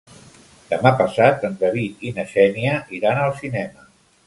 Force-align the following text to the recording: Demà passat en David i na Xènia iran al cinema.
Demà 0.71 0.91
passat 1.01 1.45
en 1.51 1.59
David 1.65 2.03
i 2.11 2.15
na 2.17 2.27
Xènia 2.33 2.75
iran 3.03 3.23
al 3.27 3.39
cinema. 3.45 3.89